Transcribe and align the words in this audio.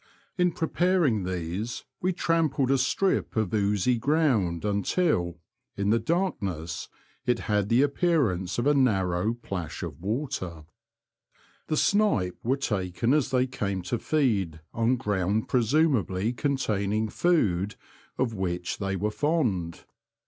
In 0.35 0.51
preparing 0.51 1.25
these 1.25 1.85
we 2.01 2.11
trampled 2.11 2.71
a 2.71 2.79
strip 2.79 3.35
of 3.35 3.53
oozy 3.53 3.99
ground 3.99 4.65
until, 4.65 5.37
in 5.77 5.91
the 5.91 5.99
40 5.99 5.99
The 5.99 5.99
Confessions 5.99 5.99
of 5.99 5.99
a 5.99 5.99
Poacher. 5.99 6.19
darkness, 6.19 6.89
it 7.27 7.39
had 7.41 7.69
the 7.69 7.81
appearance 7.83 8.57
of 8.57 8.65
a 8.65 8.73
narrow 8.73 9.33
plash 9.35 9.83
of 9.83 10.01
water. 10.01 10.65
The 11.67 11.77
snipe 11.77 12.39
were 12.41 12.57
taken 12.57 13.13
as 13.13 13.29
they 13.29 13.45
came 13.45 13.83
to 13.83 13.99
feed 13.99 14.59
on 14.73 14.95
ground 14.95 15.47
presumably 15.47 16.33
contain 16.33 16.91
ing 16.93 17.09
food 17.09 17.75
of 18.17 18.33
which 18.33 18.79
they 18.79 18.95
were 18.95 19.11
fond. 19.11 19.85